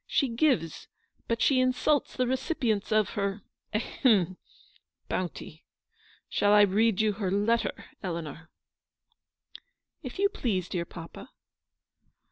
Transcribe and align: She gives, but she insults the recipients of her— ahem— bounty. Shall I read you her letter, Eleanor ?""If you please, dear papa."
She 0.07 0.29
gives, 0.29 0.87
but 1.27 1.43
she 1.43 1.59
insults 1.59 2.15
the 2.15 2.25
recipients 2.25 2.91
of 2.91 3.11
her— 3.11 3.43
ahem— 3.75 4.37
bounty. 5.09 5.63
Shall 6.27 6.53
I 6.53 6.61
read 6.61 7.01
you 7.01 7.13
her 7.13 7.29
letter, 7.29 7.85
Eleanor 8.01 8.49
?""If 10.01 10.17
you 10.17 10.27
please, 10.27 10.67
dear 10.67 10.85
papa." 10.85 11.29